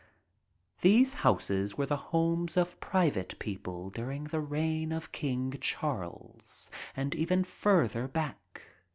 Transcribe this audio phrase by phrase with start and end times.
[0.79, 7.13] These houses were the homes of private people during the reign of King Charles and
[7.13, 8.63] even farther back.